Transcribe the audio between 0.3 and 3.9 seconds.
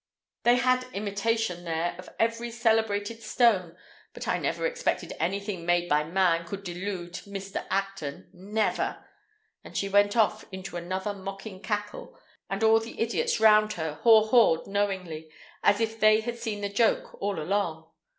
They had imitation there of every celebrated stone;